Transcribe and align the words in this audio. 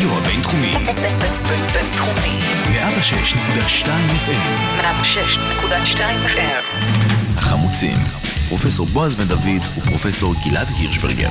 הרדיו 0.00 0.18
הבינתחומי. 0.18 0.72
בינתחומי. 1.72 2.38
106.2 2.64 3.86
FM. 4.26 4.80
106.2 4.80 5.98
FM. 6.26 6.64
החמוצים, 7.36 7.96
פרופסור 8.48 8.86
בועז 8.86 9.14
בן 9.14 9.28
דוד 9.28 9.62
ופרופסור 9.78 10.34
גלעד 10.48 10.66
הירשברגר. 10.78 11.28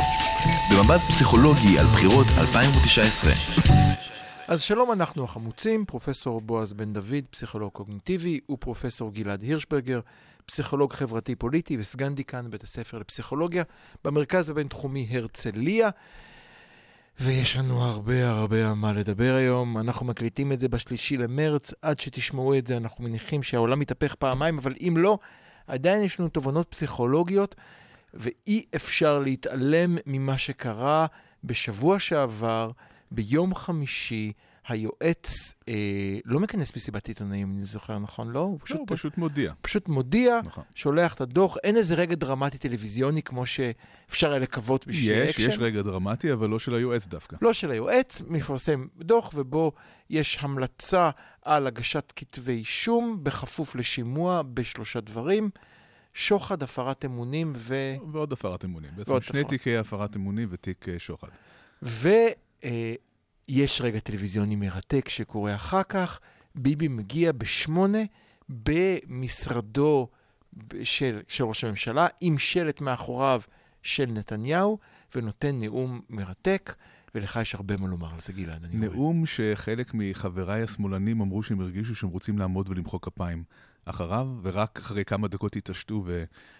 במבט 0.72 1.02
פסיכולוגי 1.08 1.80
על 1.80 1.86
בחירות 1.86 2.28
2019. 2.38 3.32
אז 4.48 4.62
שלום, 4.62 4.92
אנחנו 4.92 5.24
החמוצים, 5.24 5.86
פרופסור 5.86 6.42
בועז 6.42 6.74
בן 6.74 6.94
דוד, 6.94 7.26
פסיכולוג 7.30 7.72
קוגניטיבי, 7.72 8.40
ופרופסור 8.52 9.14
גלעד 9.14 9.42
הירשברגר, 9.42 10.00
פסיכולוג 10.46 10.94
חברתי-פוליטי 10.94 11.78
וסגן 11.80 12.16
דיקן 12.16 12.46
בית 12.50 12.64
הספר 12.64 12.98
לפסיכולוגיה 12.98 13.64
במרכז 14.04 14.50
הבינתחומי 14.50 15.08
הרצליה. 15.12 15.90
ויש 17.20 17.56
לנו 17.56 17.82
הרבה 17.82 18.30
הרבה 18.30 18.74
מה 18.74 18.94
לדבר 18.94 19.34
היום. 19.34 19.78
אנחנו 19.78 20.06
מקליטים 20.06 20.52
את 20.52 20.60
זה 20.60 20.68
בשלישי 20.68 21.18
למרץ, 21.18 21.74
עד 21.82 22.00
שתשמעו 22.00 22.58
את 22.58 22.68
זה 22.68 22.78
אנחנו 22.78 23.04
מניחים 23.04 23.44
שהעולם 23.44 23.82
יתהפך 23.82 24.16
פעמיים, 24.16 24.58
אבל 24.58 24.74
אם 24.82 24.94
לא, 24.98 25.20
עדיין 25.68 26.04
יש 26.04 26.20
לנו 26.20 26.30
תובנות 26.30 26.68
פסיכולוגיות, 26.70 27.56
ואי 28.14 28.66
אפשר 28.76 29.20
להתעלם 29.20 29.98
ממה 30.06 30.38
שקרה 30.38 31.06
בשבוע 31.44 32.00
שעבר, 32.00 32.72
ביום 33.12 33.56
חמישי, 33.56 34.32
היועץ 34.68 35.54
אה, 35.70 35.74
לא 36.26 36.40
מכנס 36.40 36.76
מסיבת 36.76 37.08
עיתונאים, 37.08 37.52
אני 37.52 37.66
זוכר 37.66 38.00
נכון, 38.00 38.30
לא? 38.30 38.40
הוא 38.40 38.60
לא, 38.70 38.76
הוא 38.76 38.88
פשוט 38.90 39.18
מודיע. 39.18 39.54
פשוט 39.62 39.88
מודיע, 39.88 40.40
נכון. 40.44 40.64
שולח 40.76 41.14
את 41.14 41.22
הדוח, 41.22 41.58
אין 41.64 41.78
איזה 41.78 41.96
רגע 41.96 42.16
דרמטי 42.16 42.58
טלוויזיוני 42.58 43.24
כמו 43.24 43.46
שאפשר 43.46 44.30
היה 44.30 44.40
לקוות 44.40 44.88
בשביל 44.88 45.12
יש, 45.12 45.30
אקשן. 45.30 45.50
יש 45.50 45.58
רגע 45.60 45.82
דרמטי, 45.82 46.34
אבל 46.34 46.50
לא 46.50 46.60
של 46.60 46.76
היועץ 46.76 47.08
דווקא. 47.08 47.38
לא 47.42 47.54
של 47.54 47.72
היועץ, 47.72 48.22
מפרסם 48.28 48.88
דוח 48.98 49.32
ובו 49.36 49.72
יש 50.10 50.38
המלצה 50.42 51.10
על 51.42 51.68
הגשת 51.68 52.14
כתבי 52.16 52.52
אישום 52.52 53.20
בכפוף 53.24 53.76
לשימוע 53.76 54.42
בשלושה 54.42 55.00
דברים, 55.00 55.50
שוחד, 56.14 56.64
הפרת 56.64 57.06
אמונים 57.06 57.54
ו... 57.56 57.76
ועוד 58.12 58.34
הפרת 58.34 58.66
אמונים. 58.66 58.90
בעצם 58.96 59.22
שני 59.22 59.40
הפרת. 59.40 59.50
תיק 59.50 59.78
הפרת 59.78 60.16
אמונים 60.16 60.48
ותיק 60.52 60.86
אה, 62.64 62.94
ויש 63.50 63.82
רגע 63.82 64.00
טלוויזיוני 64.00 64.56
מרתק 64.56 65.10
שקורה 65.10 65.56
אחר 65.56 65.84
כך. 65.84 66.20
ביבי 66.56 66.88
מגיע 66.88 67.32
בשמונה 67.32 68.00
במשרדו 68.50 70.08
של, 70.84 71.20
של 71.28 71.44
ראש 71.44 71.64
הממשלה, 71.64 72.08
עם 72.22 72.38
שלט 72.38 72.82
מאחוריו 72.82 73.42
של 73.84 74.06
נתניהו, 74.06 74.78
ונותן 75.16 75.60
נאום 75.60 76.02
מרתק, 76.10 76.76
ולך 77.16 77.40
יש 77.42 77.56
הרבה 77.56 77.78
מה 77.78 77.88
לומר 77.88 78.14
על 78.14 78.22
זה, 78.22 78.34
גלעד. 78.34 78.64
אני 78.64 78.88
רואה. 78.88 78.98
נאום 78.98 79.26
שחלק 79.26 79.94
מחבריי 79.94 80.64
השמאלנים 80.64 81.22
אמרו 81.22 81.44
שהם 81.44 81.60
הרגישו 81.62 81.96
שהם 81.96 82.10
רוצים 82.10 82.40
לעמוד 82.40 82.70
ולמחוא 82.70 83.00
כפיים 83.02 83.44
אחריו, 83.86 84.28
ורק 84.42 84.78
אחרי 84.78 85.06
כמה 85.06 85.28
דקות 85.28 85.56
התעשתו 85.56 86.06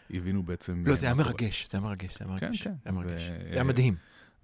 והבינו 0.10 0.44
בעצם... 0.44 0.84
לא, 0.86 0.92
אה, 0.92 0.96
זה 0.96 1.06
היה. 1.06 1.16
מרגש, 1.16 1.68
זה 1.70 1.78
היה 1.78 1.88
מרגש, 1.88 2.18
זה 2.18 2.26
היה 2.30 2.40
כן, 2.40 2.46
מרגש. 2.48 2.62
כן. 2.62 2.74
ו- 2.96 3.08
זה 3.08 3.54
היה 3.54 3.64
מדהים. 3.64 3.96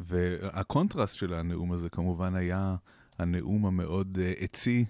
והקונטרסט 0.08 1.16
של 1.16 1.34
הנאום 1.34 1.72
הזה 1.72 1.90
כמובן 1.90 2.36
היה 2.36 2.76
הנאום 3.20 3.66
המאוד 3.66 4.18
אה, 4.22 4.34
עצי 4.38 4.86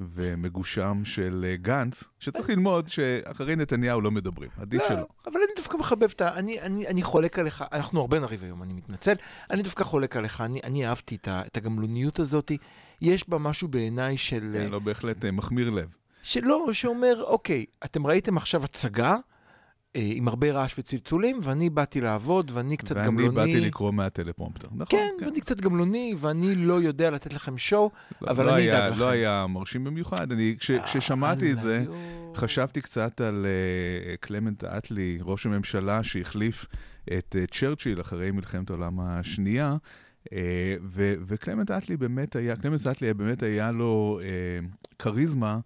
ומגושם 0.00 1.02
של 1.04 1.44
אה, 1.48 1.56
גנץ, 1.56 2.04
שצריך 2.20 2.50
ללמוד 2.50 2.88
שאחרי 2.88 3.56
נתניהו 3.56 4.00
לא 4.00 4.10
מדברים, 4.10 4.50
עדיף 4.60 4.82
לא, 4.82 4.88
שלא. 4.88 5.06
אבל 5.26 5.36
אני 5.36 5.52
דווקא 5.56 5.76
מחבב 5.76 6.10
את 6.14 6.20
ה... 6.20 6.34
אני, 6.34 6.60
אני, 6.60 6.88
אני 6.88 7.02
חולק 7.02 7.38
עליך, 7.38 7.64
אנחנו 7.72 8.00
הרבה 8.00 8.18
נריב 8.18 8.42
היום, 8.42 8.62
אני 8.62 8.72
מתנצל. 8.72 9.14
אני 9.50 9.62
דווקא 9.62 9.84
חולק 9.84 10.16
עליך, 10.16 10.40
אני, 10.40 10.60
אני 10.64 10.86
אהבתי 10.86 11.14
את, 11.16 11.28
ה, 11.28 11.42
את 11.46 11.56
הגמלוניות 11.56 12.18
הזאת. 12.18 12.52
יש 13.00 13.28
בה 13.28 13.38
משהו 13.38 13.68
בעיניי 13.68 14.18
של... 14.18 14.50
כן, 14.52 14.70
לא, 14.70 14.78
בהחלט 14.78 15.24
אה, 15.24 15.30
מחמיר 15.30 15.70
לב. 15.70 15.88
שלא, 16.22 16.68
שאומר, 16.72 17.22
אוקיי, 17.22 17.64
אתם 17.84 18.06
ראיתם 18.06 18.36
עכשיו 18.36 18.64
הצגה 18.64 19.10
אה, 19.10 19.18
עם 19.98 20.28
הרבה 20.28 20.52
רעש 20.52 20.74
וצלצולים, 20.78 21.38
ואני 21.42 21.70
באתי 21.70 22.00
לעבוד, 22.00 22.50
ואני 22.54 22.76
קצת 22.76 22.96
ואני 22.96 23.06
גמלוני. 23.06 23.34
באתי 23.34 23.60
לקרוא 23.60 23.90
מהטלפרומפטר. 23.92 24.68
נכון, 24.72 24.86
כן, 24.88 25.24
ואני 25.24 25.40
קצת 25.40 25.60
גמלוני, 25.60 26.14
ואני 26.18 26.54
לא 26.54 26.74
יודע 26.74 27.10
לתת 27.10 27.32
לכם 27.34 27.58
show, 27.58 27.90
לא- 28.22 28.30
אבל 28.30 28.44
לא 28.46 28.54
אני 28.54 28.62
היה- 28.62 28.78
אדאג 28.78 28.92
לכם. 28.92 29.00
לא 29.00 29.08
היה 29.08 29.46
מרשים 29.48 29.84
במיוחד. 29.84 30.32
אני, 30.32 30.54
כש, 30.58 30.70
כששמעתי 30.70 31.52
את 31.52 31.58
זה. 31.60 31.84
חשבתי 32.34 32.80
קצת 32.80 33.20
על 33.20 33.46
uh, 33.46 34.26
קלמנט 34.26 34.64
אטלי, 34.64 35.18
ראש 35.22 35.46
הממשלה 35.46 36.02
שהחליף 36.02 36.66
את 37.18 37.36
uh, 37.38 37.56
צ'רצ'יל 37.58 38.00
אחרי 38.00 38.30
מלחמת 38.30 38.70
העולם 38.70 39.00
השנייה, 39.00 39.76
uh, 40.24 40.28
ו- 40.82 41.14
וקלמנט 41.26 41.70
אטלי 41.70 41.96
באמת 41.96 42.36
היה, 42.36 42.56
קלמנט 42.56 42.86
אטלי 42.86 43.14
באמת 43.14 43.42
היה 43.42 43.70
לו 43.70 44.20
uh, 44.22 44.96
כריזמה. 44.98 45.58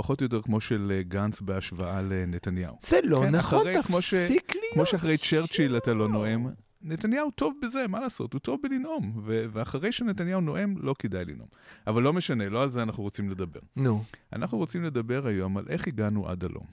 פחות 0.00 0.20
או 0.20 0.24
יותר 0.24 0.42
כמו 0.42 0.60
של 0.60 0.92
אה, 0.94 1.02
גנץ 1.02 1.40
בהשוואה 1.40 2.02
לנתניהו. 2.02 2.76
זה 2.82 2.98
לא 3.04 3.20
כן, 3.24 3.34
נכון, 3.34 3.60
אחרי- 3.60 3.82
כמו 3.82 4.02
ש- 4.02 4.14
תפסיק 4.14 4.52
להיות. 4.54 4.74
כמו 4.74 4.86
שאחרי 4.86 5.18
צ'רצ'יל 5.18 5.76
אתה 5.76 5.94
לא 5.94 6.08
נואם, 6.08 6.46
נתניהו 6.82 7.30
טוב 7.30 7.54
בזה, 7.62 7.88
מה 7.88 8.00
לעשות? 8.00 8.32
הוא 8.32 8.40
טוב 8.40 8.60
בלנאום, 8.62 9.12
ו- 9.24 9.44
ואחרי 9.52 9.92
שנתניהו 9.92 10.40
נואם, 10.40 10.74
לא 10.78 10.94
כדאי 10.98 11.24
לנאום. 11.24 11.48
אבל 11.86 12.02
לא 12.02 12.12
משנה, 12.12 12.48
לא 12.48 12.62
על 12.62 12.68
זה 12.68 12.82
אנחנו 12.82 13.02
רוצים 13.02 13.30
לדבר. 13.30 13.60
נו, 13.76 14.04
אנחנו 14.32 14.58
רוצים 14.58 14.84
לדבר 14.84 15.26
היום 15.26 15.56
על 15.56 15.64
איך 15.68 15.86
הגענו 15.88 16.28
עד 16.28 16.44
הלום. 16.44 16.66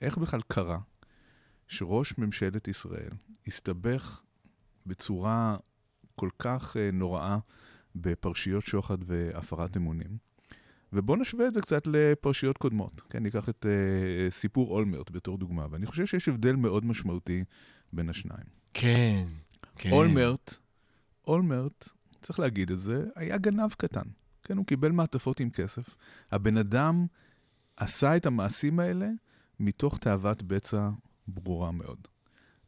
איך 0.00 0.18
בכלל 0.18 0.40
קרה 0.48 0.78
שראש 1.68 2.18
ממשלת 2.18 2.68
ישראל 2.68 3.10
הסתבך 3.46 4.22
בצורה 4.86 5.56
כל 6.14 6.28
כך 6.38 6.76
אה, 6.76 6.90
נוראה 6.92 7.38
בפרשיות 7.94 8.64
שוחד 8.66 8.98
והפרת 9.06 9.76
אמונים. 9.76 10.31
ובואו 10.92 11.18
נשווה 11.18 11.46
את 11.46 11.54
זה 11.54 11.60
קצת 11.60 11.86
לפרשיות 11.86 12.58
קודמות. 12.58 13.02
כן, 13.10 13.22
ניקח 13.22 13.48
את 13.48 13.66
אה, 13.66 14.30
סיפור 14.30 14.70
אולמרט 14.70 15.10
בתור 15.10 15.38
דוגמה, 15.38 15.66
ואני 15.70 15.86
חושב 15.86 16.06
שיש 16.06 16.28
הבדל 16.28 16.56
מאוד 16.56 16.84
משמעותי 16.84 17.44
בין 17.92 18.08
השניים. 18.08 18.46
כן, 18.74 19.26
כן. 19.76 19.90
אולמרט, 19.92 20.58
אולמרט, 21.26 21.88
צריך 22.20 22.40
להגיד 22.40 22.70
את 22.70 22.80
זה, 22.80 23.04
היה 23.16 23.38
גנב 23.38 23.72
קטן. 23.72 24.08
כן, 24.42 24.56
הוא 24.56 24.66
קיבל 24.66 24.92
מעטפות 24.92 25.40
עם 25.40 25.50
כסף. 25.50 25.96
הבן 26.30 26.56
אדם 26.56 27.06
עשה 27.76 28.16
את 28.16 28.26
המעשים 28.26 28.80
האלה 28.80 29.08
מתוך 29.60 29.98
תאוות 29.98 30.42
בצע 30.42 30.90
ברורה 31.28 31.72
מאוד. 31.72 32.08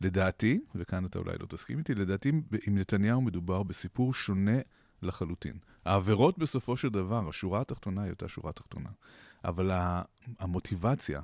לדעתי, 0.01 0.61
וכאן 0.75 1.05
אתה 1.05 1.19
אולי 1.19 1.33
לא 1.41 1.47
תסכים 1.47 1.79
איתי, 1.79 1.95
לדעתי 1.95 2.29
עם 2.67 2.79
נתניהו 2.79 3.21
מדובר 3.21 3.63
בסיפור 3.63 4.15
שונה 4.15 4.59
לחלוטין. 5.03 5.59
העבירות 5.85 6.39
בסופו 6.39 6.77
של 6.77 6.89
דבר, 6.89 7.29
השורה 7.29 7.61
התחתונה 7.61 8.03
היא 8.03 8.11
אותה 8.11 8.29
שורה 8.29 8.53
תחתונה. 8.53 8.89
אבל 9.45 9.71
המוטיבציה, 10.39 11.21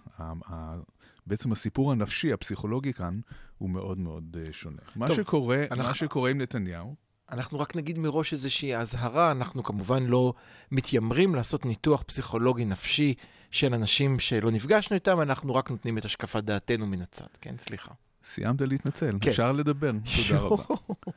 בעצם 1.26 1.52
הסיפור 1.52 1.92
הנפשי, 1.92 2.32
הפסיכולוגי 2.32 2.92
כאן, 2.92 3.20
הוא 3.58 3.70
מאוד 3.70 3.98
מאוד 3.98 4.36
אה, 4.46 4.52
שונה. 4.52 4.78
מה 4.96 5.06
טוב, 5.06 5.16
שקורה, 5.16 5.64
אנחנו- 5.70 5.84
מה 5.88 5.94
שקורה 5.94 6.30
עם 6.30 6.40
נתניהו, 6.40 6.94
אנחנו 7.32 7.60
רק 7.60 7.76
נגיד 7.76 7.98
מראש 7.98 8.32
איזושהי 8.32 8.76
אזהרה, 8.76 9.30
אנחנו 9.30 9.62
כמובן 9.62 10.02
לא 10.06 10.34
מתיימרים 10.70 11.34
לעשות 11.34 11.66
ניתוח 11.66 12.02
פסיכולוגי 12.06 12.64
נפשי 12.64 13.14
של 13.50 13.74
אנשים 13.74 14.18
שלא 14.18 14.50
נפגשנו 14.50 14.94
איתם, 14.94 15.20
אנחנו 15.20 15.54
רק 15.54 15.70
נותנים 15.70 15.98
את 15.98 16.04
השקפת 16.04 16.44
דעתנו 16.44 16.86
מן 16.86 17.02
הצד, 17.02 17.26
כן? 17.40 17.54
סליחה. 17.58 17.92
סיימת 18.24 18.60
להתנצל, 18.60 19.16
כן. 19.20 19.30
אפשר 19.30 19.52
לדבר, 19.52 19.90
תודה 20.28 20.40
רבה. 20.40 20.62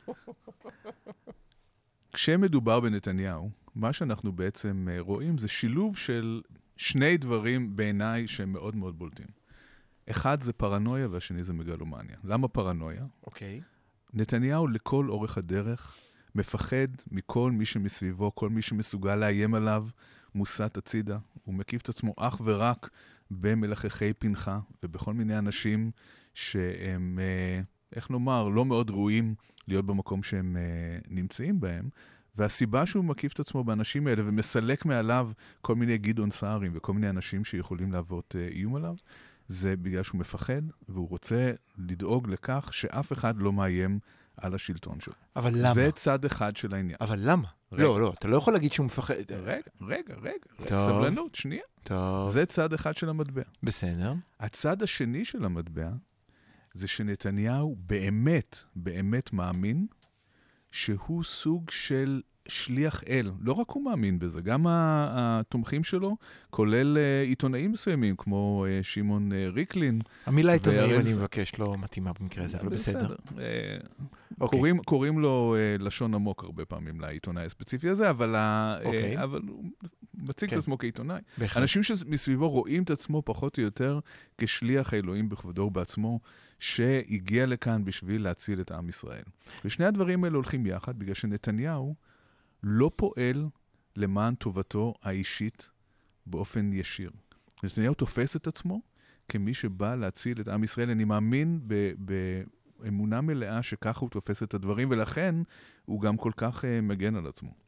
כשמדובר 2.14 2.80
בנתניהו, 2.80 3.50
מה 3.74 3.92
שאנחנו 3.92 4.32
בעצם 4.32 4.88
אה, 4.90 5.00
רואים 5.00 5.38
זה 5.38 5.48
שילוב 5.48 5.96
של 5.96 6.42
שני 6.76 7.16
דברים 7.16 7.76
בעיניי 7.76 8.28
שהם 8.28 8.52
מאוד 8.52 8.76
מאוד 8.76 8.98
בולטים. 8.98 9.26
אחד 10.10 10.40
זה 10.42 10.52
פרנויה 10.52 11.08
והשני 11.10 11.44
זה 11.44 11.52
מגלומניה. 11.52 12.16
למה 12.24 12.48
פרנויה? 12.48 13.04
אוקיי. 13.26 13.60
נתניהו 14.12 14.66
לכל 14.66 15.08
אורך 15.08 15.38
הדרך 15.38 15.96
מפחד 16.34 16.88
מכל 17.10 17.52
מי 17.52 17.64
שמסביבו, 17.64 18.34
כל 18.34 18.48
מי 18.48 18.62
שמסוגל 18.62 19.16
לאיים 19.16 19.54
עליו, 19.54 19.86
מוסט 20.34 20.76
הצידה. 20.76 21.18
הוא 21.44 21.54
מקיף 21.54 21.82
את 21.82 21.88
עצמו 21.88 22.14
אך 22.16 22.40
ורק 22.44 22.90
במלחכי 23.30 24.12
פנחה 24.12 24.58
ובכל 24.82 25.14
מיני 25.14 25.38
אנשים 25.38 25.90
שהם, 26.34 27.18
אה, 27.22 27.60
איך 27.94 28.10
נאמר, 28.10 28.48
לא 28.48 28.64
מאוד 28.64 28.90
ראויים 28.90 29.34
להיות 29.68 29.86
במקום 29.86 30.22
שהם 30.22 30.56
אה, 30.56 30.98
נמצאים 31.08 31.60
בהם. 31.60 31.88
והסיבה 32.36 32.86
שהוא 32.86 33.04
מקיף 33.04 33.32
את 33.32 33.40
עצמו 33.40 33.64
באנשים 33.64 34.06
האלה 34.06 34.22
ומסלק 34.26 34.84
מעליו 34.84 35.30
כל 35.60 35.74
מיני 35.74 35.98
גדעון 35.98 36.30
סערים 36.30 36.72
וכל 36.74 36.92
מיני 36.92 37.10
אנשים 37.10 37.44
שיכולים 37.44 37.92
להוות 37.92 38.36
אה, 38.38 38.48
איום 38.48 38.76
עליו, 38.76 38.94
זה 39.48 39.76
בגלל 39.76 40.02
שהוא 40.02 40.18
מפחד, 40.18 40.62
והוא 40.88 41.08
רוצה 41.08 41.52
לדאוג 41.78 42.28
לכך 42.28 42.68
שאף 42.72 43.12
אחד 43.12 43.42
לא 43.42 43.52
מאיים 43.52 43.98
על 44.36 44.54
השלטון 44.54 45.00
שלו. 45.00 45.14
אבל 45.36 45.52
למה? 45.54 45.74
זה 45.74 45.90
צד 45.92 46.24
אחד 46.24 46.56
של 46.56 46.74
העניין. 46.74 46.96
אבל 47.00 47.18
למה? 47.20 47.48
רגע. 47.72 47.82
לא, 47.82 48.00
לא, 48.00 48.12
אתה 48.18 48.28
לא 48.28 48.36
יכול 48.36 48.52
להגיד 48.52 48.72
שהוא 48.72 48.86
מפחד. 48.86 49.14
רגע, 49.14 49.36
רגע, 49.46 49.62
רגע, 49.80 50.14
רגע, 50.22 50.66
טוב. 50.66 50.78
סבלנות, 50.78 51.34
שנייה. 51.34 51.62
טוב, 51.84 52.30
זה 52.30 52.46
צד 52.46 52.72
אחד 52.72 52.96
של 52.96 53.08
המטבע. 53.08 53.42
בסדר. 53.62 54.14
הצד 54.40 54.82
השני 54.82 55.24
של 55.24 55.44
המטבע 55.44 55.88
זה 56.74 56.88
שנתניהו 56.88 57.76
באמת, 57.78 58.58
באמת 58.76 59.32
מאמין 59.32 59.86
שהוא 60.70 61.24
סוג 61.24 61.70
של 61.70 62.20
שליח 62.48 63.02
אל. 63.08 63.30
לא 63.40 63.52
רק 63.52 63.70
הוא 63.70 63.84
מאמין 63.84 64.18
בזה, 64.18 64.42
גם 64.42 64.66
התומכים 64.68 65.84
שלו, 65.84 66.16
כולל 66.50 66.98
אה, 66.98 67.22
עיתונאים 67.22 67.72
מסוימים, 67.72 68.16
כמו 68.16 68.66
אה, 68.68 68.82
שמעון 68.82 69.32
אה, 69.32 69.48
ריקלין. 69.48 70.00
המילה 70.26 70.52
עיתונאים, 70.52 70.94
אני 71.00 71.12
מבקש, 71.12 71.52
לא 71.58 71.74
מתאימה 71.78 72.12
במקרה 72.20 72.44
הזה, 72.44 72.58
אבל 72.60 72.68
בסדר. 72.68 73.14
אוקיי. 74.40 74.58
קוראים, 74.58 74.78
קוראים 74.78 75.18
לו 75.18 75.56
לשון 75.78 76.14
עמוק 76.14 76.44
הרבה 76.44 76.64
פעמים 76.64 77.00
לעיתונאי 77.00 77.44
הספציפי 77.44 77.88
הזה, 77.88 78.10
אבל, 78.10 78.34
אה, 78.34 78.78
אוקיי. 78.84 79.22
אבל 79.22 79.40
מציג 80.24 80.50
כן. 80.50 80.56
את 80.56 80.60
עצמו 80.62 80.78
כעיתונאי. 80.78 81.20
בהחלט. 81.38 81.62
אנשים 81.62 81.82
שמסביבו 81.82 82.50
רואים 82.50 82.82
את 82.82 82.90
עצמו 82.90 83.22
פחות 83.24 83.58
או 83.58 83.62
יותר 83.62 84.00
כשליח 84.38 84.94
האלוהים 84.94 85.28
בכבודו 85.28 85.62
ובעצמו, 85.62 86.20
שהגיע 86.58 87.46
לכאן 87.46 87.84
בשביל 87.84 88.22
להציל 88.22 88.60
את 88.60 88.70
עם 88.70 88.88
ישראל. 88.88 89.24
ושני 89.64 89.84
הדברים 89.84 90.24
האלה 90.24 90.34
הולכים 90.34 90.66
יחד, 90.66 90.98
בגלל 90.98 91.14
שנתניהו 91.14 91.94
לא 92.62 92.90
פועל 92.96 93.46
למען 93.96 94.34
טובתו 94.34 94.94
האישית 95.02 95.70
באופן 96.26 96.72
ישיר. 96.72 97.10
נתניהו 97.62 97.94
תופס 97.94 98.36
את 98.36 98.46
עצמו 98.46 98.80
כמי 99.28 99.54
שבא 99.54 99.94
להציל 99.94 100.40
את 100.40 100.48
עם 100.48 100.64
ישראל. 100.64 100.90
אני 100.90 101.04
מאמין 101.04 101.60
ב... 101.66 101.92
ב 102.04 102.42
אמונה 102.88 103.20
מלאה 103.20 103.62
שככה 103.62 104.00
הוא 104.00 104.10
תופס 104.10 104.42
את 104.42 104.54
הדברים, 104.54 104.90
ולכן 104.90 105.34
הוא 105.84 106.00
גם 106.00 106.16
כל 106.16 106.32
כך 106.36 106.64
uh, 106.64 106.66
מגן 106.82 107.16
על 107.16 107.26
עצמו. 107.26 107.63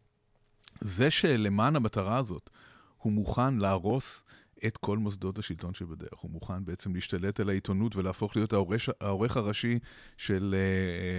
זה 0.80 1.10
שלמען 1.10 1.76
המטרה 1.76 2.16
הזאת 2.16 2.50
הוא 2.98 3.12
מוכן 3.12 3.54
להרוס 3.54 4.22
את 4.66 4.76
כל 4.76 4.98
מוסדות 4.98 5.38
השלטון 5.38 5.74
שבדרך. 5.74 6.18
הוא 6.18 6.30
מוכן 6.30 6.64
בעצם 6.64 6.94
להשתלט 6.94 7.40
על 7.40 7.48
העיתונות 7.48 7.96
ולהפוך 7.96 8.36
להיות 8.36 8.52
העורש, 8.52 8.90
העורך 9.00 9.36
הראשי 9.36 9.78
של 10.16 10.54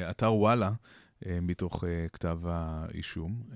uh, 0.06 0.12
אתר 0.12 0.34
וואלה. 0.34 0.72
uh, 0.72 1.28
מתוך 1.42 1.84
uh, 1.84 1.88
כתב 2.14 2.40
האישום. 2.46 3.44
Uh, 3.50 3.54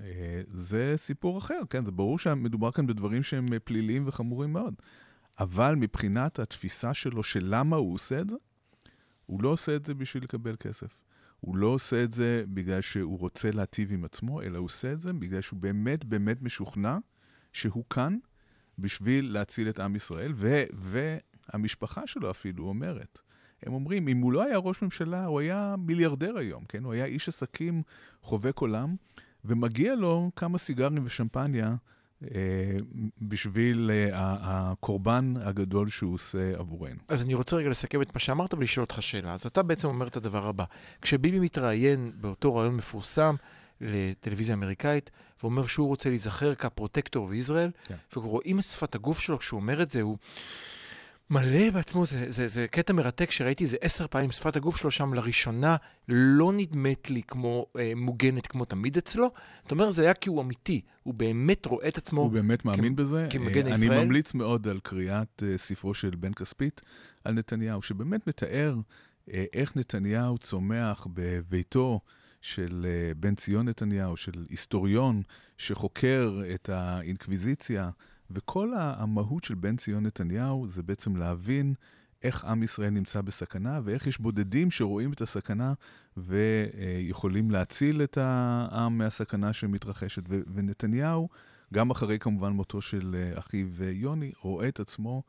זה 0.48 0.94
סיפור 0.96 1.38
אחר, 1.38 1.60
כן? 1.70 1.84
זה 1.84 1.92
ברור 1.92 2.18
שמדובר 2.18 2.70
כאן 2.70 2.86
בדברים 2.86 3.22
שהם 3.22 3.46
פליליים 3.64 4.04
וחמורים 4.06 4.52
מאוד. 4.52 4.74
אבל 5.38 5.74
מבחינת 5.74 6.38
התפיסה 6.38 6.94
שלו 6.94 7.22
של 7.22 7.44
למה 7.44 7.76
הוא 7.76 7.94
עושה 7.94 8.20
את 8.20 8.28
זה, 8.28 8.36
הוא 9.26 9.42
לא 9.42 9.48
עושה 9.48 9.76
את 9.76 9.84
זה 9.84 9.94
בשביל 9.94 10.24
לקבל 10.24 10.56
כסף. 10.60 11.01
הוא 11.44 11.56
לא 11.56 11.66
עושה 11.66 12.04
את 12.04 12.12
זה 12.12 12.44
בגלל 12.48 12.80
שהוא 12.80 13.18
רוצה 13.18 13.50
להטיב 13.50 13.92
עם 13.92 14.04
עצמו, 14.04 14.42
אלא 14.42 14.58
הוא 14.58 14.64
עושה 14.64 14.92
את 14.92 15.00
זה 15.00 15.12
בגלל 15.12 15.40
שהוא 15.40 15.58
באמת 15.58 16.04
באמת 16.04 16.42
משוכנע 16.42 16.98
שהוא 17.52 17.84
כאן 17.90 18.18
בשביל 18.78 19.32
להציל 19.32 19.68
את 19.68 19.80
עם 19.80 19.96
ישראל, 19.96 20.32
ו- 20.36 20.64
והמשפחה 20.72 22.06
שלו 22.06 22.30
אפילו 22.30 22.64
אומרת. 22.64 23.18
הם 23.62 23.72
אומרים, 23.72 24.08
אם 24.08 24.18
הוא 24.18 24.32
לא 24.32 24.42
היה 24.42 24.58
ראש 24.58 24.82
ממשלה, 24.82 25.24
הוא 25.24 25.40
היה 25.40 25.74
מיליארדר 25.78 26.36
היום, 26.38 26.64
כן? 26.64 26.84
הוא 26.84 26.92
היה 26.92 27.04
איש 27.04 27.28
עסקים 27.28 27.82
חובק 28.22 28.58
עולם, 28.58 28.96
ומגיע 29.44 29.94
לו 29.94 30.30
כמה 30.36 30.58
סיגרים 30.58 31.04
ושמפניה 31.04 31.74
בשביל 33.22 33.90
אה, 33.90 34.08
הקורבן 34.42 35.34
הגדול 35.44 35.88
שהוא 35.88 36.14
עושה 36.14 36.52
עבורנו. 36.58 37.00
אז 37.08 37.22
אני 37.22 37.34
רוצה 37.34 37.56
רגע 37.56 37.68
לסכם 37.68 38.02
את 38.02 38.14
מה 38.14 38.18
שאמרת 38.18 38.54
ולשאול 38.54 38.84
אותך 38.84 39.02
שאלה. 39.02 39.34
אז 39.34 39.46
אתה 39.46 39.62
בעצם 39.62 39.88
אומר 39.88 40.06
את 40.06 40.16
הדבר 40.16 40.46
הבא. 40.46 40.64
כשביבי 41.02 41.40
מתראיין 41.40 42.12
באותו 42.20 42.54
ראיון 42.54 42.76
מפורסם 42.76 43.34
לטלוויזיה 43.80 44.54
אמריקאית, 44.54 45.10
ואומר 45.42 45.66
שהוא 45.66 45.86
רוצה 45.86 46.08
להיזכר 46.08 46.54
כפרוטקטור 46.54 47.28
בישראל, 47.28 47.70
כן. 47.84 47.94
ורואים 48.16 48.58
את 48.58 48.64
שפת 48.64 48.94
הגוף 48.94 49.20
שלו 49.20 49.38
כשהוא 49.38 49.60
אומר 49.60 49.82
את 49.82 49.90
זה, 49.90 50.00
הוא 50.00 50.16
מלא 51.32 51.70
בעצמו, 51.70 52.06
זה, 52.06 52.24
זה, 52.28 52.48
זה 52.48 52.66
קטע 52.68 52.92
מרתק 52.92 53.30
שראיתי 53.30 53.64
איזה 53.64 53.76
עשר 53.80 54.06
פעמים, 54.06 54.32
שפת 54.32 54.56
הגוף 54.56 54.76
שלו 54.76 54.90
שם 54.90 55.14
לראשונה 55.14 55.76
לא 56.08 56.52
נדמת 56.52 57.10
לי 57.10 57.22
כמו 57.22 57.66
אה, 57.78 57.92
מוגנת 57.96 58.46
כמו 58.46 58.64
תמיד 58.64 58.96
אצלו. 58.96 59.30
אתה 59.66 59.74
אומר, 59.74 59.90
זה 59.90 60.02
היה 60.02 60.14
כי 60.14 60.28
הוא 60.28 60.42
אמיתי, 60.42 60.80
הוא 61.02 61.14
באמת 61.14 61.66
רואה 61.66 61.88
את 61.88 61.98
עצמו. 61.98 62.20
הוא 62.20 62.30
באמת 62.30 62.64
מאמין 62.64 62.94
כ- 62.94 62.96
בזה. 62.96 63.26
כמגן 63.30 63.66
אה, 63.66 63.72
ישראל? 63.72 63.92
אני 63.92 64.04
ממליץ 64.04 64.34
מאוד 64.34 64.68
על 64.68 64.80
קריאת 64.82 65.42
אה, 65.46 65.58
ספרו 65.58 65.94
של 65.94 66.10
בן 66.10 66.32
כספית 66.32 66.82
על 67.24 67.34
נתניהו, 67.34 67.82
שבאמת 67.82 68.26
מתאר 68.26 68.76
אה, 69.32 69.44
איך 69.52 69.76
נתניהו 69.76 70.38
צומח 70.38 71.06
בביתו 71.12 72.00
של 72.40 72.86
אה, 72.88 73.14
בן 73.14 73.34
ציון 73.34 73.68
נתניהו, 73.68 74.16
של 74.16 74.46
היסטוריון 74.48 75.22
שחוקר 75.58 76.40
את 76.54 76.68
האינקוויזיציה, 76.68 77.90
וכל 78.34 78.72
המהות 78.76 79.44
של 79.44 79.54
בן 79.54 79.76
ציון 79.76 80.06
נתניהו 80.06 80.68
זה 80.68 80.82
בעצם 80.82 81.16
להבין 81.16 81.74
איך 82.22 82.44
עם 82.44 82.62
ישראל 82.62 82.90
נמצא 82.90 83.20
בסכנה, 83.20 83.80
ואיך 83.84 84.06
יש 84.06 84.18
בודדים 84.18 84.70
שרואים 84.70 85.12
את 85.12 85.20
הסכנה 85.20 85.72
ויכולים 86.16 87.50
להציל 87.50 88.02
את 88.02 88.18
העם 88.18 88.98
מהסכנה 88.98 89.52
שמתרחשת. 89.52 90.22
ו- 90.28 90.40
ונתניהו, 90.54 91.28
גם 91.74 91.90
אחרי 91.90 92.18
כמובן 92.18 92.52
מותו 92.52 92.80
של 92.80 93.16
אה, 93.18 93.38
אחיו 93.38 93.66
אה, 93.80 93.90
יוני, 93.90 94.32
רואה 94.40 94.68
את 94.68 94.80
עצמו 94.80 95.22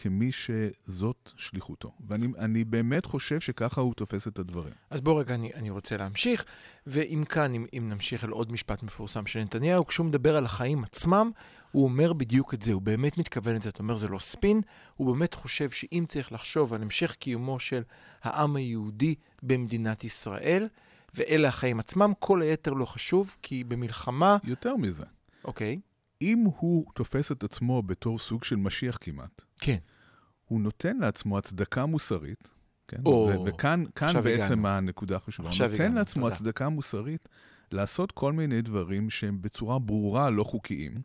כמי 0.00 0.32
שזאת 0.32 1.32
שליחותו. 1.36 1.92
ואני 2.08 2.26
אני 2.38 2.64
באמת 2.64 3.04
חושב 3.04 3.40
שככה 3.40 3.80
הוא 3.80 3.94
תופס 3.94 4.28
את 4.28 4.38
הדברים. 4.38 4.74
אז 4.90 5.00
בוא 5.00 5.20
רגע, 5.20 5.34
אני, 5.34 5.50
אני 5.54 5.70
רוצה 5.70 5.96
להמשיך. 5.96 6.44
ואם 6.86 7.24
כאן, 7.28 7.54
אם, 7.54 7.66
אם 7.78 7.88
נמשיך 7.88 8.24
על 8.24 8.30
עוד 8.30 8.52
משפט 8.52 8.82
מפורסם 8.82 9.26
של 9.26 9.40
נתניהו, 9.40 9.86
כשהוא 9.86 10.06
מדבר 10.06 10.36
על 10.36 10.44
החיים 10.44 10.84
עצמם, 10.84 11.30
הוא 11.72 11.84
אומר 11.84 12.12
בדיוק 12.12 12.54
את 12.54 12.62
זה, 12.62 12.72
הוא 12.72 12.82
באמת 12.82 13.18
מתכוון 13.18 13.56
את 13.56 13.62
זה. 13.62 13.68
אתה 13.68 13.78
אומר, 13.78 13.96
זה 13.96 14.08
לא 14.08 14.18
ספין, 14.18 14.60
הוא 14.96 15.12
באמת 15.12 15.34
חושב 15.34 15.70
שאם 15.70 16.04
צריך 16.08 16.32
לחשוב 16.32 16.74
על 16.74 16.82
המשך 16.82 17.14
קיומו 17.14 17.58
של 17.60 17.82
העם 18.22 18.56
היהודי 18.56 19.14
במדינת 19.42 20.04
ישראל, 20.04 20.68
ואלה 21.14 21.48
החיים 21.48 21.80
עצמם, 21.80 22.12
כל 22.18 22.42
היתר 22.42 22.72
לא 22.72 22.84
חשוב, 22.84 23.36
כי 23.42 23.64
במלחמה, 23.64 24.36
יותר 24.44 24.76
מזה, 24.76 25.04
אוקיי, 25.44 25.80
אם 26.22 26.44
הוא 26.58 26.84
תופס 26.94 27.32
את 27.32 27.44
עצמו 27.44 27.82
בתור 27.82 28.18
סוג 28.18 28.44
של 28.44 28.56
משיח 28.56 28.98
כמעט, 29.00 29.42
כן, 29.58 29.78
הוא 30.44 30.60
נותן 30.60 30.96
לעצמו 30.98 31.38
הצדקה 31.38 31.86
מוסרית, 31.86 32.52
כן? 32.88 33.02
או, 33.06 33.30
זה, 33.32 33.40
וכאן 33.40 33.84
כאן 33.94 34.12
בעצם 34.24 34.52
הגענו. 34.52 34.68
הנקודה 34.68 35.16
החשובה. 35.16 35.48
הוא 35.48 35.58
נותן 35.58 35.74
הגענו, 35.74 35.94
לעצמו 35.94 36.22
תודה. 36.22 36.34
הצדקה 36.34 36.68
מוסרית 36.68 37.28
לעשות 37.72 38.12
כל 38.12 38.32
מיני 38.32 38.62
דברים 38.62 39.10
שהם 39.10 39.42
בצורה 39.42 39.78
ברורה 39.78 40.30
לא 40.30 40.44
חוקיים, 40.44 41.02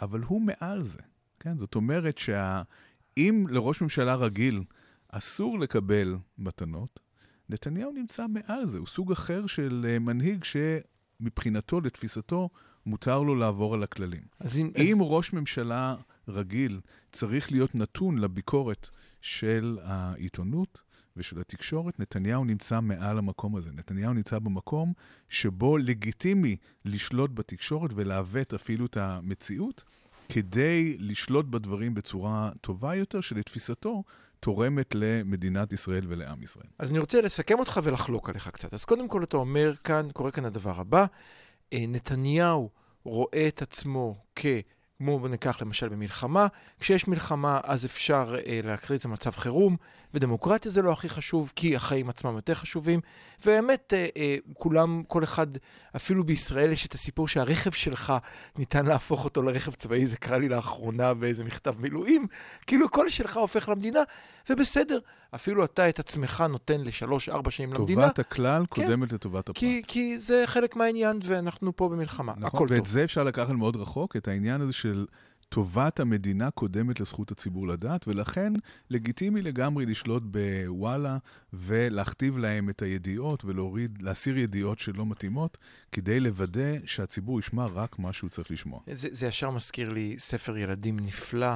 אבל 0.00 0.20
הוא 0.20 0.42
מעל 0.42 0.82
זה, 0.82 1.00
כן? 1.40 1.58
זאת 1.58 1.74
אומרת 1.74 2.18
שאם 2.18 3.46
לראש 3.48 3.80
ממשלה 3.80 4.14
רגיל 4.14 4.62
אסור 5.08 5.58
לקבל 5.58 6.16
מתנות, 6.38 7.00
נתניהו 7.48 7.92
נמצא 7.92 8.26
מעל 8.26 8.66
זה, 8.66 8.78
הוא 8.78 8.86
סוג 8.86 9.12
אחר 9.12 9.46
של 9.46 9.86
אה, 9.88 9.98
מנהיג 9.98 10.44
שמבחינתו, 10.44 11.80
לתפיסתו, 11.80 12.48
מותר 12.86 13.22
לו 13.22 13.34
לעבור 13.34 13.74
על 13.74 13.82
הכללים. 13.82 14.22
אז 14.40 14.58
אם... 14.58 14.70
אם 14.76 15.00
אז, 15.00 15.06
ראש 15.10 15.32
ממשלה 15.32 15.94
רגיל 16.30 16.80
צריך 17.12 17.52
להיות 17.52 17.74
נתון 17.74 18.18
לביקורת 18.18 18.90
של 19.20 19.78
העיתונות 19.82 20.82
ושל 21.16 21.40
התקשורת, 21.40 22.00
נתניהו 22.00 22.44
נמצא 22.44 22.80
מעל 22.80 23.18
המקום 23.18 23.56
הזה. 23.56 23.70
נתניהו 23.72 24.12
נמצא 24.12 24.38
במקום 24.38 24.92
שבו 25.28 25.78
לגיטימי 25.78 26.56
לשלוט 26.84 27.30
בתקשורת 27.34 27.90
ולעוות 27.94 28.54
אפילו 28.54 28.86
את 28.86 28.96
המציאות, 28.96 29.84
כדי 30.28 30.96
לשלוט 30.98 31.46
בדברים 31.46 31.94
בצורה 31.94 32.50
טובה 32.60 32.94
יותר, 32.94 33.20
שלתפיסתו 33.20 34.04
תורמת 34.40 34.94
למדינת 34.94 35.72
ישראל 35.72 36.04
ולעם 36.08 36.42
ישראל. 36.42 36.66
אז 36.78 36.90
אני 36.90 36.98
רוצה 36.98 37.20
לסכם 37.20 37.58
אותך 37.58 37.80
ולחלוק 37.82 38.28
עליך 38.28 38.48
קצת. 38.48 38.74
אז 38.74 38.84
קודם 38.84 39.08
כל 39.08 39.22
אתה 39.22 39.36
אומר 39.36 39.74
כאן, 39.84 40.08
קורה 40.12 40.30
כאן 40.30 40.44
הדבר 40.44 40.80
הבא, 40.80 41.06
אה, 41.72 41.84
נתניהו 41.88 42.70
רואה 43.04 43.48
את 43.48 43.62
עצמו 43.62 44.24
כ... 44.36 44.46
כמו 45.00 45.28
ניקח 45.28 45.62
למשל 45.62 45.88
במלחמה, 45.88 46.46
כשיש 46.80 47.08
מלחמה 47.08 47.60
אז 47.64 47.84
אפשר 47.84 48.34
אה, 48.46 48.60
להכריז 48.64 49.06
על 49.06 49.12
מצב 49.12 49.30
חירום, 49.30 49.76
ודמוקרטיה 50.14 50.70
זה 50.70 50.82
לא 50.82 50.92
הכי 50.92 51.08
חשוב, 51.08 51.52
כי 51.56 51.76
החיים 51.76 52.08
עצמם 52.08 52.34
יותר 52.36 52.54
חשובים. 52.54 53.00
והאמת, 53.44 53.92
אה, 53.96 54.06
אה, 54.16 54.36
כולם, 54.54 55.02
כל 55.08 55.24
אחד, 55.24 55.46
אפילו 55.96 56.24
בישראל 56.24 56.72
יש 56.72 56.86
את 56.86 56.94
הסיפור 56.94 57.28
שהרכב 57.28 57.70
שלך, 57.70 58.12
ניתן 58.58 58.86
להפוך 58.86 59.24
אותו 59.24 59.42
לרכב 59.42 59.74
צבאי, 59.74 60.06
זה 60.06 60.16
קרה 60.16 60.38
לי 60.38 60.48
לאחרונה 60.48 61.14
באיזה 61.14 61.44
מכתב 61.44 61.74
מילואים, 61.78 62.26
כאילו 62.66 62.90
כל 62.90 63.08
שלך 63.08 63.36
הופך 63.36 63.68
למדינה, 63.68 64.00
ובסדר, 64.50 64.98
אפילו 65.34 65.64
אתה 65.64 65.88
את 65.88 65.98
עצמך 65.98 66.44
נותן 66.48 66.80
לשלוש-ארבע 66.80 67.50
שנים 67.50 67.72
למדינה. 67.72 68.02
טובת 68.02 68.18
הכלל 68.18 68.64
כן. 68.70 68.82
קודמת 68.82 69.12
לטובת 69.12 69.48
הפרט. 69.48 69.56
כי, 69.56 69.82
כי 69.88 70.18
זה 70.18 70.42
חלק 70.46 70.76
מהעניין, 70.76 71.18
ואנחנו 71.24 71.76
פה 71.76 71.88
במלחמה. 71.88 72.32
נכון, 72.36 72.46
הכל 72.46 72.66
ואת 72.70 72.78
טוב. 72.78 72.88
זה 72.88 73.04
אפשר 73.04 73.24
לקחת 73.24 73.50
מאוד 73.50 73.76
רחוק, 73.76 74.16
את 74.16 74.28
העניין 74.28 74.60
הזה 74.60 74.72
של 74.72 74.89
טובת 75.50 76.00
המדינה 76.00 76.50
קודמת 76.50 77.00
לזכות 77.00 77.30
הציבור 77.30 77.68
לדעת, 77.68 78.08
ולכן 78.08 78.52
לגיטימי 78.90 79.42
לגמרי 79.42 79.86
לשלוט 79.86 80.22
בוואלה 80.26 81.18
ולהכתיב 81.52 82.38
להם 82.38 82.70
את 82.70 82.82
הידיעות 82.82 83.44
ולהוריד, 83.44 84.02
להסיר 84.02 84.38
ידיעות 84.38 84.78
שלא 84.78 85.06
מתאימות, 85.06 85.58
כדי 85.92 86.20
לוודא 86.20 86.86
שהציבור 86.86 87.38
ישמע 87.38 87.66
רק 87.66 87.98
מה 87.98 88.12
שהוא 88.12 88.30
צריך 88.30 88.50
לשמוע. 88.50 88.80
זה, 88.94 89.08
זה 89.12 89.26
ישר 89.26 89.50
מזכיר 89.50 89.88
לי 89.88 90.16
ספר 90.18 90.56
ילדים 90.56 91.00
נפלא, 91.00 91.54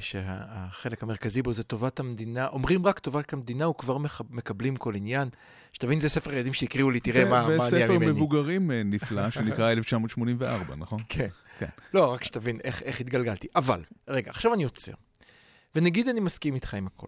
שהחלק 0.00 1.02
המרכזי 1.02 1.42
בו 1.42 1.52
זה 1.52 1.62
טובת 1.62 2.00
המדינה. 2.00 2.48
אומרים 2.48 2.86
רק 2.86 2.98
טובת 2.98 3.32
המדינה 3.32 3.68
וכבר 3.68 3.98
מקבלים 4.30 4.76
כל 4.76 4.94
עניין. 4.94 5.28
שתבין, 5.72 6.00
זה 6.00 6.08
ספר 6.08 6.32
ילדים 6.32 6.52
שהקריאו 6.52 6.90
לי, 6.90 7.00
תראה 7.00 7.24
מה, 7.24 7.30
מה 7.30 7.48
נהיה 7.48 7.62
וספר 7.66 7.98
ממני. 7.98 8.10
מבוגרים 8.10 8.70
אה, 8.70 8.82
נפלא, 8.84 9.30
שנקרא 9.34 9.72
1984, 9.72 10.76
נכון? 10.76 10.98
כן. 11.08 11.28
כן. 11.58 11.68
לא, 11.94 12.12
רק 12.12 12.24
שתבין 12.24 12.58
איך, 12.64 12.82
איך 12.82 13.00
התגלגלתי. 13.00 13.48
אבל, 13.56 13.82
רגע, 14.08 14.30
עכשיו 14.30 14.54
אני 14.54 14.64
עוצר. 14.64 14.92
ונגיד 15.74 16.08
אני 16.08 16.20
מסכים 16.20 16.54
איתך 16.54 16.74
עם 16.74 16.86
הכל. 16.86 17.06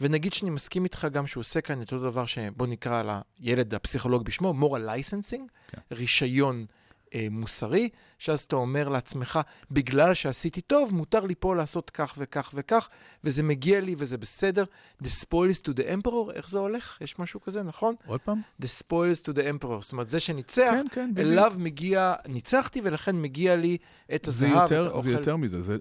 ונגיד 0.00 0.32
שאני 0.32 0.50
מסכים 0.50 0.84
איתך 0.84 1.06
גם 1.12 1.26
שהוא 1.26 1.40
עושה 1.40 1.60
כאן 1.60 1.82
את 1.82 1.92
אותו 1.92 2.10
דבר 2.10 2.26
שבוא 2.26 2.66
נקרא 2.66 3.20
לילד 3.40 3.74
הפסיכולוג 3.74 4.24
בשמו, 4.24 4.54
moral 4.60 4.80
licensing, 4.80 5.42
כן. 5.68 5.78
רישיון 5.92 6.66
אה, 7.14 7.26
מוסרי, 7.30 7.88
שאז 8.22 8.40
אתה 8.40 8.56
אומר 8.56 8.88
לעצמך, 8.88 9.40
בגלל 9.70 10.14
שעשיתי 10.14 10.60
טוב, 10.60 10.94
מותר 10.94 11.20
לי 11.20 11.34
פה 11.34 11.56
לעשות 11.56 11.90
כך 11.90 12.14
וכך 12.18 12.50
וכך, 12.54 12.88
וזה 13.24 13.42
מגיע 13.42 13.80
לי 13.80 13.94
וזה 13.98 14.18
בסדר. 14.18 14.64
The 15.02 15.06
spoils 15.06 15.68
to 15.68 15.72
the 15.76 15.82
emperor, 15.82 16.32
איך 16.32 16.50
זה 16.50 16.58
הולך? 16.58 16.98
יש 17.00 17.18
משהו 17.18 17.40
כזה, 17.40 17.62
נכון? 17.62 17.94
עוד 18.06 18.20
פעם? 18.20 18.40
The 18.62 18.66
spoils 18.66 19.22
to 19.24 19.32
the 19.32 19.40
emperor, 19.40 19.80
זאת 19.80 19.92
אומרת, 19.92 20.08
זה 20.08 20.20
שניצח, 20.20 20.70
כן, 20.72 20.86
כן, 20.90 21.10
בדיוק. 21.14 21.32
אליו 21.32 21.54
מגיע, 21.58 22.14
ניצחתי 22.28 22.80
ולכן 22.84 23.22
מגיע 23.22 23.56
לי 23.56 23.76
את 24.14 24.24
זה 24.24 24.46
הזהב, 24.46 24.56
את 24.56 24.62
יותר, 24.62 24.86
האוכל. 24.86 25.02
זה 25.02 25.12
יותר 25.12 25.36
מזה, 25.36 25.62
זה, 25.62 25.76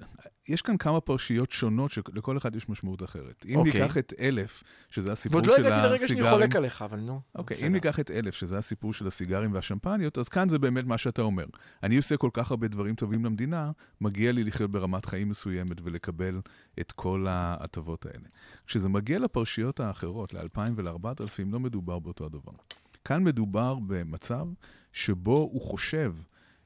יש 0.47 0.61
כאן 0.61 0.77
כמה 0.77 1.01
פרשיות 1.01 1.51
שונות 1.51 1.91
שלכל 1.91 2.37
אחד 2.37 2.55
יש 2.55 2.69
משמעות 2.69 3.03
אחרת. 3.03 3.45
אם 3.49 3.55
אוקיי. 3.55 3.73
ניקח 3.73 3.97
את 3.97 4.13
אלף, 4.19 4.63
שזה 4.89 5.11
הסיפור 5.11 5.41
ועוד 5.41 5.45
של 5.45 5.49
לא 5.49 5.55
הסיגרים... 5.55 5.73
הגעתי 5.73 5.89
לרגע 5.89 6.07
שאני 6.07 6.23
חולק 6.23 6.55
עליך, 6.55 6.81
אבל 6.81 6.99
נו. 6.99 7.21
אוקיי, 7.35 7.55
בסדר. 7.55 7.67
אם 7.67 7.73
ניקח 7.73 7.99
את 7.99 8.11
אלף, 8.11 8.35
שזה 8.35 8.57
הסיפור 8.57 8.93
של 8.93 9.07
הסיגרים 9.07 9.53
והשמפניות, 9.53 10.17
אז 10.17 10.29
כאן 10.29 10.49
זה 10.49 10.59
באמת 10.59 10.85
מה 10.85 10.97
שאתה 10.97 11.21
אומר. 11.21 11.45
אני 11.83 11.97
עושה 11.97 12.17
כל 12.17 12.29
כך 12.33 12.51
הרבה 12.51 12.67
דברים 12.67 12.95
טובים 12.95 13.25
למדינה, 13.25 13.71
מגיע 14.01 14.31
לי 14.31 14.43
לחיות 14.43 14.71
ברמת 14.71 15.05
חיים 15.05 15.29
מסוימת 15.29 15.81
ולקבל 15.81 16.41
את 16.79 16.91
כל 16.91 17.27
ההטבות 17.29 18.05
האלה. 18.05 18.27
כשזה 18.65 18.89
מגיע 18.89 19.19
לפרשיות 19.19 19.79
האחרות, 19.79 20.33
ל-2,000 20.33 20.59
ול-4,000, 20.75 21.51
לא 21.51 21.59
מדובר 21.59 21.99
באותו 21.99 22.25
הדבר. 22.25 22.51
כאן 23.05 23.23
מדובר 23.23 23.77
במצב 23.87 24.45
שבו 24.93 25.37
הוא 25.51 25.61
חושב 25.61 26.13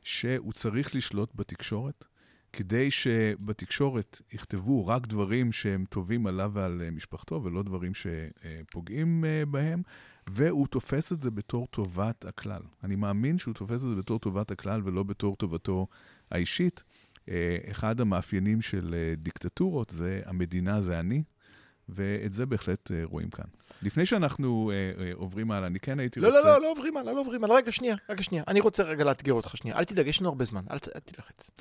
שהוא 0.02 0.54
צריך 0.54 0.96
לשלוט 0.96 1.32
בתקשורת, 1.36 2.06
כדי 2.54 2.92
שבתקשורת 2.92 4.22
יכתבו 4.34 4.88
רק 4.88 5.08
דברים 5.08 5.52
שהם 5.52 5.86
טובים 5.90 6.28
עליו 6.28 6.52
ועל 6.54 6.82
משפחתו, 6.92 7.44
ולא 7.44 7.64
דברים 7.64 7.92
שפוגעים 7.94 9.26
אה, 9.26 9.46
בהם, 9.46 9.82
והוא 10.30 10.68
תופס 10.68 11.12
את 11.12 11.22
זה 11.22 11.32
בתור 11.32 11.68
טובת 11.68 12.26
הכלל. 12.26 12.62
אני 12.84 12.96
מאמין 12.96 13.38
שהוא 13.38 13.54
תופס 13.54 13.84
את 13.84 13.90
זה 13.90 13.96
בתור 13.96 14.20
טובת 14.20 14.52
הכלל 14.52 14.82
ולא 14.84 15.04
בתור 15.04 15.36
טובתו 15.36 15.88
האישית. 16.32 16.84
אה, 17.30 17.58
אחד 17.72 18.02
המאפיינים 18.02 18.62
של 18.62 18.96
אה, 18.98 19.16
דיקטטורות 19.16 19.90
זה 19.90 20.22
המדינה 20.26 20.82
זה 20.82 21.00
אני, 21.00 21.24
ואת 21.90 22.34
זה 22.34 22.46
בהחלט 22.46 22.92
אה, 22.92 23.02
רואים 23.04 23.30
כאן. 23.30 23.46
לפני 23.82 24.06
שאנחנו 24.06 24.72
עוברים 25.14 25.52
הלאה, 25.52 25.68
אני 25.68 25.80
כן 25.80 26.00
הייתי 26.00 26.20
לא, 26.20 26.28
רוצה... 26.28 26.44
לא, 26.44 26.54
לא, 26.54 26.62
לא 26.62 26.72
עוברים 26.72 26.98
הלאה, 26.98 27.14
לא 27.14 27.20
עוברים 27.20 27.44
הלאה. 27.44 27.56
רגע, 27.56 27.72
שנייה, 27.72 27.96
רגע, 28.10 28.24
שנייה. 28.24 28.44
אני 28.48 28.60
רוצה 28.60 28.84
רגע 28.84 29.04
לאתגר 29.04 29.34
אותך 29.34 29.58
שנייה. 29.58 29.78
אל 29.78 29.84
תדאג, 29.84 30.08
יש 30.08 30.20
לנו 30.20 30.30
הרבה 30.30 30.46
זמן, 30.46 30.62
אל 30.72 30.78
אל 30.96 31.00
תילחץ. 31.00 31.52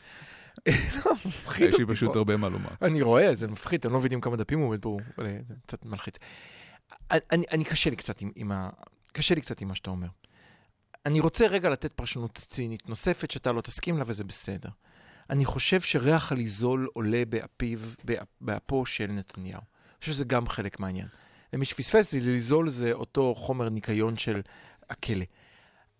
לא, 1.05 1.13
יש 1.59 1.79
לי 1.79 1.87
פשוט 1.87 2.13
פה. 2.13 2.19
הרבה 2.19 2.37
מה 2.37 2.49
לומר. 2.49 2.69
אני 2.83 3.03
רואה, 3.03 3.35
זה 3.35 3.49
מפחיד, 3.49 3.81
אתם 3.81 3.93
לא 3.93 3.99
מבינים 3.99 4.21
כמה 4.21 4.37
דפים 4.37 4.59
הוא 4.59 4.67
עומד 4.67 4.85
אה, 5.21 5.39
קצת 5.67 5.85
מלחיץ. 5.85 6.17
אני, 7.11 7.47
אני 7.53 7.65
קשה 7.65 7.91
לי 7.91 7.97
קצת 7.97 8.21
עם, 8.21 8.33
עם 8.37 8.53
ה... 8.53 8.71
קשה 9.13 9.35
לי 9.35 9.41
קצת 9.41 9.61
עם 9.61 9.69
מה 9.69 9.75
שאתה 9.75 9.91
אומר. 9.91 10.09
אני 11.07 11.21
רוצה 11.21 11.47
רגע 11.47 11.71
לתת 11.71 11.93
פרשנות 11.93 12.35
צינית 12.35 12.89
נוספת 12.89 13.31
שאתה 13.31 13.53
לא 13.53 13.61
תסכים 13.61 13.99
לה 13.99 14.05
וזה 14.07 14.25
בסדר. 14.25 14.69
אני 15.31 15.45
חושב 15.45 15.81
שריח 15.81 16.33
הליזול 16.33 16.89
עולה 16.93 17.23
באפיו, 17.29 17.79
באפ- 18.05 18.37
באפו 18.41 18.87
של 18.87 19.07
נתניהו. 19.07 19.61
אני 19.61 20.01
חושב 20.01 20.13
שזה 20.13 20.25
גם 20.25 20.49
חלק 20.49 20.81
מהעניין. 20.81 21.07
למי 21.53 21.65
שפספס, 21.65 22.13
ליזול 22.13 22.69
זה 22.69 22.93
אותו 22.93 23.35
חומר 23.35 23.69
ניקיון 23.69 24.17
של 24.17 24.41
הכלא. 24.91 25.25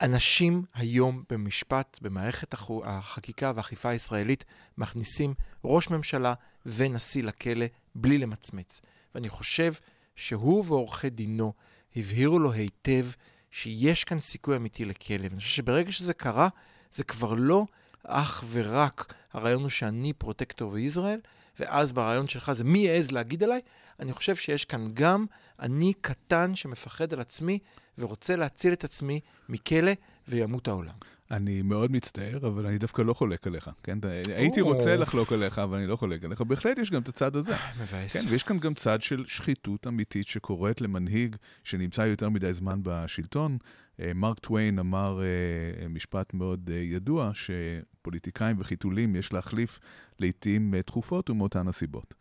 אנשים 0.01 0.65
היום 0.75 1.25
במשפט, 1.31 1.99
במערכת 2.03 2.55
החקיקה 2.85 3.53
והאכיפה 3.55 3.89
הישראלית, 3.89 4.45
מכניסים 4.79 5.35
ראש 5.65 5.91
ממשלה 5.91 6.35
ונשיא 6.67 7.23
לכלא 7.23 7.67
בלי 7.95 8.19
למצמץ. 8.19 8.81
ואני 9.15 9.29
חושב 9.29 9.73
שהוא 10.17 10.65
ועורכי 10.67 11.11
דינו 11.11 11.53
הבהירו 11.97 12.39
לו 12.39 12.53
היטב 12.53 13.07
שיש 13.51 14.05
כאן 14.05 14.21
סיכוי 14.21 14.57
אמיתי 14.57 14.85
לכלא. 14.85 15.23
ואני 15.23 15.37
חושב 15.37 15.57
שברגע 15.57 15.93
שזה 15.93 16.15
קרה, 16.15 16.49
זה 16.93 17.05
כבר 17.05 17.35
לא 17.35 17.67
אך 18.05 18.45
ורק 18.51 19.15
הרעיון 19.33 19.63
הוא 19.63 19.69
שאני 19.69 20.13
פרוטקטור 20.13 20.71
בישראל, 20.73 21.21
ואז 21.61 21.93
ברעיון 21.93 22.29
שלך 22.29 22.53
זה 22.53 22.65
מי 22.65 22.79
יעז 22.79 23.11
להגיד 23.11 23.43
עליי. 23.43 23.61
אני 24.01 24.13
חושב 24.13 24.37
שיש 24.37 24.65
כאן 24.65 24.91
גם 24.95 25.27
אני 25.61 25.93
קטן 26.01 26.55
שמפחד 26.55 27.13
על 27.13 27.21
עצמי 27.21 27.59
ורוצה 27.99 28.37
להציל 28.37 28.73
את 28.73 28.85
עצמי 28.85 29.21
מכלא 29.49 29.93
וימות 30.29 30.69
העולם. 30.69 30.95
אני 31.31 31.63
מאוד 31.63 31.93
מצטער, 31.93 32.47
אבל 32.47 32.67
אני 32.67 32.79
דווקא 32.79 33.03
לא 33.03 33.15
חולק 33.15 33.47
עליך, 33.47 33.71
כן? 33.83 33.99
הייתי. 34.37 34.61
רוצה 34.61 34.97
לחלוק 34.97 35.33
עליך, 35.33 35.59
אבל 35.59 35.79
אני 35.79 35.87
לא 35.87 35.97
חולק 35.97 36.25
עליך. 36.25 36.41
בהחלט 36.41 36.79
יש 36.79 36.91
גם 36.91 37.03
את 37.03 37.09
הצד 37.09 37.37
הזה. 37.37 37.55
מבאס. 37.83 38.13
כן, 38.13 38.25
ויש 38.31 38.43
כאן 38.43 38.59
גם 38.59 38.75
צד 38.75 39.03
של 39.03 39.25
שחיתות 39.27 39.87
אמיתית 39.87 40.27
שקורית 40.27 40.81
למנהיג 40.81 41.37
שנמצא 41.65 42.03
יותר 42.03 42.29
מדי 42.29 42.53
זמן 42.53 42.81
בשלטון. 42.83 43.59
אה, 44.01 44.13
מרק 44.15 44.39
טוויין 44.39 44.79
אמר 44.79 45.21
אה, 45.23 45.89
משפט 45.89 46.35
מאוד 46.35 46.71
אה, 46.73 46.77
ידוע, 46.77 47.31
שפוליטיקאים 47.35 48.57
וחיתולים 48.59 49.17
יש 49.17 49.33
להחליף 49.33 49.81
לעיתים 50.19 50.75
אה, 50.75 50.83
תכופות 50.83 51.31
ומאותן 51.31 51.69
הסיבות. 51.69 52.15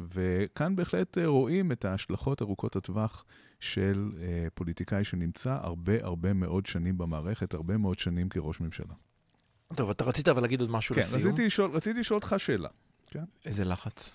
וכאן 0.00 0.76
בהחלט 0.76 1.18
אה, 1.18 1.26
רואים 1.26 1.72
את 1.72 1.84
ההשלכות 1.84 2.42
ארוכות 2.42 2.76
הטווח 2.76 3.24
של 3.60 4.12
אה, 4.20 4.46
פוליטיקאי 4.54 5.04
שנמצא 5.04 5.58
הרבה 5.62 5.92
הרבה 6.04 6.32
מאוד 6.32 6.66
שנים 6.66 6.98
במערכת, 6.98 7.54
הרבה 7.54 7.76
מאוד 7.76 7.98
שנים 7.98 8.28
כראש 8.28 8.60
ממשלה. 8.60 8.94
טוב, 9.74 9.90
אתה 9.90 10.04
רצית 10.04 10.28
אבל 10.28 10.42
להגיד 10.42 10.60
עוד 10.60 10.70
משהו 10.70 10.94
כן, 10.94 11.00
לסיום? 11.00 11.22
רציתי 11.22 11.46
לשאול, 11.46 11.70
רציתי 11.70 12.00
לשאול 12.00 12.16
אותך 12.16 12.34
שאלה. 12.38 12.68
איזה 13.44 13.64
לחץ. 13.64 14.10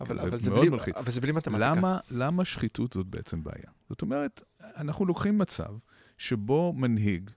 אבל, 0.00 0.20
זה 0.20 0.28
אבל, 0.28 0.38
זה 0.38 0.50
בלי, 0.50 0.68
מלחיץ. 0.68 0.96
אבל 0.96 1.10
זה 1.10 1.20
בלי 1.20 1.32
מתמטיקה. 1.32 1.70
למה, 1.70 1.98
למה 2.10 2.44
שחיתות 2.44 2.92
זאת 2.92 3.06
בעצם 3.06 3.44
בעיה? 3.44 3.70
זאת 3.88 4.02
אומרת, 4.02 4.42
אנחנו 4.60 5.06
לוקחים 5.06 5.38
מצב 5.38 5.74
שבו 6.18 6.72
מנהיג 6.72 7.30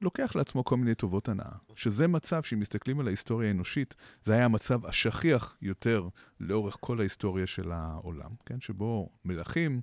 לוקח 0.00 0.36
לעצמו 0.36 0.64
כל 0.64 0.76
מיני 0.76 0.94
טובות 0.94 1.28
הנאה, 1.28 1.52
שזה 1.74 2.08
מצב, 2.08 2.42
שאם 2.42 2.60
מסתכלים 2.60 3.00
על 3.00 3.06
ההיסטוריה 3.06 3.48
האנושית, 3.48 3.94
זה 4.22 4.32
היה 4.32 4.44
המצב 4.44 4.86
השכיח 4.86 5.56
יותר 5.62 6.08
לאורך 6.40 6.76
כל 6.80 7.00
ההיסטוריה 7.00 7.46
של 7.46 7.72
העולם, 7.72 8.30
כן? 8.46 8.60
שבו 8.60 9.08
מלכים 9.24 9.80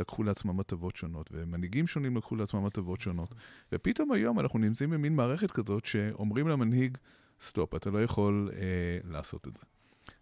לקחו 0.00 0.22
לעצמם 0.22 0.60
הטבות 0.60 0.96
שונות, 0.96 1.30
ומנהיגים 1.32 1.86
שונים 1.86 2.16
לקחו 2.16 2.36
לעצמם 2.36 2.66
הטבות 2.66 3.00
שונות. 3.00 3.34
ופתאום 3.72 4.12
היום 4.12 4.40
אנחנו 4.40 4.58
נמצאים 4.58 4.90
במין 4.90 5.16
מערכת 5.16 5.50
כזאת 5.50 5.84
שאומרים 5.84 6.48
למנהיג, 6.48 6.98
סטופ, 7.40 7.74
אתה 7.74 7.90
לא 7.90 8.02
יכול 8.02 8.50
אה, 8.54 8.98
לעשות 9.04 9.48
את 9.48 9.56
זה. 9.56 9.64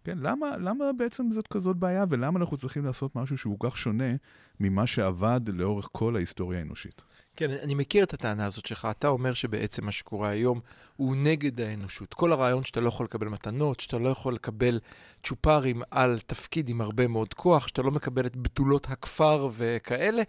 כן, 0.03 0.17
למה, 0.21 0.57
למה 0.57 0.85
בעצם 0.97 1.31
זאת 1.31 1.47
כזאת 1.47 1.77
בעיה, 1.77 2.05
ולמה 2.09 2.39
אנחנו 2.39 2.57
צריכים 2.57 2.85
לעשות 2.85 3.15
משהו 3.15 3.37
שהוא 3.37 3.57
כך 3.59 3.77
שונה 3.77 4.13
ממה 4.59 4.87
שעבד 4.87 5.41
לאורך 5.47 5.89
כל 5.91 6.15
ההיסטוריה 6.15 6.59
האנושית? 6.59 7.03
כן, 7.35 7.51
אני 7.51 7.75
מכיר 7.75 8.03
את 8.03 8.13
הטענה 8.13 8.45
הזאת 8.45 8.65
שלך. 8.65 8.87
אתה 8.91 9.07
אומר 9.07 9.33
שבעצם 9.33 9.85
מה 9.85 9.91
שקורה 9.91 10.29
היום 10.29 10.59
הוא 10.95 11.15
נגד 11.15 11.61
האנושות. 11.61 12.13
כל 12.13 12.31
הרעיון 12.31 12.63
שאתה 12.63 12.79
לא 12.79 12.87
יכול 12.87 13.05
לקבל 13.05 13.27
מתנות, 13.27 13.79
שאתה 13.79 13.97
לא 13.97 14.09
יכול 14.09 14.33
לקבל 14.33 14.79
צ'ופרים 15.23 15.81
על 15.91 16.19
תפקיד 16.25 16.69
עם 16.69 16.81
הרבה 16.81 17.07
מאוד 17.07 17.33
כוח, 17.33 17.67
שאתה 17.67 17.81
לא 17.81 17.91
מקבל 17.91 18.25
את 18.25 18.37
בתולות 18.37 18.87
הכפר 18.89 19.49
וכאלה, 19.53 20.21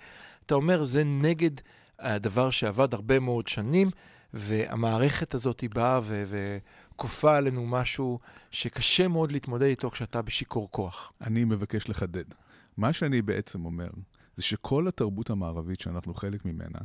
אתה 0.46 0.54
אומר 0.54 0.82
זה 0.82 1.04
נגד 1.04 1.50
הדבר 1.98 2.50
שעבד 2.50 2.94
הרבה 2.94 3.20
מאוד 3.20 3.48
שנים, 3.48 3.90
והמערכת 4.34 5.34
הזאת 5.34 5.60
היא 5.60 5.70
באה 5.70 6.00
ו- 6.02 6.58
וכופה 7.00 7.36
עלינו 7.36 7.66
משהו 7.66 8.18
שקשה 8.50 9.08
מאוד 9.08 9.32
להתמודד 9.32 9.66
איתו 9.66 9.90
כשאתה 9.90 10.22
בשיכור 10.22 10.68
כוח. 10.70 11.12
אני 11.20 11.44
מבקש 11.44 11.88
לחדד. 11.88 12.24
מה 12.76 12.92
שאני 12.92 13.22
בעצם 13.22 13.64
אומר, 13.64 13.90
זה 14.36 14.42
שכל 14.42 14.88
התרבות 14.88 15.30
המערבית 15.30 15.80
שאנחנו 15.80 16.14
חלק 16.14 16.44
ממנה, 16.44 16.78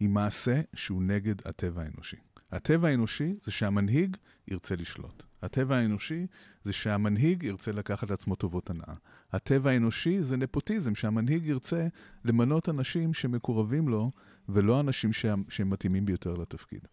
היא 0.00 0.08
מעשה 0.08 0.60
שהוא 0.74 1.02
נגד 1.02 1.34
הטבע 1.44 1.82
האנושי. 1.82 2.16
הטבע 2.52 2.88
האנושי 2.88 3.34
זה 3.42 3.52
שהמנהיג 3.52 4.16
ירצה 4.48 4.76
לשלוט. 4.76 5.22
הטבע 5.42 5.76
האנושי 5.76 6.26
זה 6.64 6.72
שהמנהיג 6.72 7.42
ירצה 7.42 7.72
לקחת 7.72 8.10
לעצמו 8.10 8.34
טובות 8.34 8.70
הנאה. 8.70 8.94
הטבע 9.32 9.70
האנושי 9.70 10.22
זה 10.22 10.36
נפוטיזם, 10.36 10.94
שהמנהיג 10.94 11.46
ירצה 11.46 11.86
למנות 12.24 12.68
אנשים 12.68 13.14
שמקורבים 13.14 13.88
לו, 13.88 14.10
ולא 14.48 14.80
אנשים 14.80 15.12
שהם 15.12 15.70
מתאימים 15.70 16.04
ביותר 16.04 16.34
לתפקיד. 16.34 16.88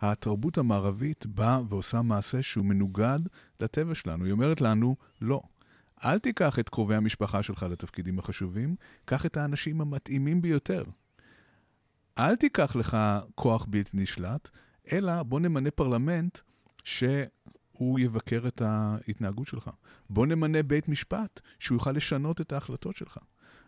התרבות 0.00 0.58
המערבית 0.58 1.26
באה 1.26 1.60
ועושה 1.68 2.02
מעשה 2.02 2.42
שהוא 2.42 2.64
מנוגד 2.64 3.18
לטבע 3.60 3.94
שלנו. 3.94 4.24
היא 4.24 4.32
אומרת 4.32 4.60
לנו, 4.60 4.96
לא. 5.20 5.40
אל 6.04 6.18
תיקח 6.18 6.58
את 6.58 6.68
קרובי 6.68 6.94
המשפחה 6.94 7.42
שלך 7.42 7.62
לתפקידים 7.62 8.18
החשובים, 8.18 8.76
קח 9.04 9.26
את 9.26 9.36
האנשים 9.36 9.80
המתאימים 9.80 10.42
ביותר. 10.42 10.84
אל 12.18 12.36
תיקח 12.36 12.76
לך 12.76 12.96
כוח 13.34 13.66
בלתי 13.68 13.90
נשלט, 13.94 14.50
אלא 14.92 15.22
בוא 15.22 15.40
נמנה 15.40 15.70
פרלמנט 15.70 16.38
שהוא 16.84 18.00
יבקר 18.00 18.44
את 18.48 18.62
ההתנהגות 18.62 19.46
שלך. 19.46 19.70
בוא 20.10 20.26
נמנה 20.26 20.62
בית 20.62 20.88
משפט 20.88 21.40
שהוא 21.58 21.76
יוכל 21.76 21.92
לשנות 21.92 22.40
את 22.40 22.52
ההחלטות 22.52 22.96
שלך. 22.96 23.18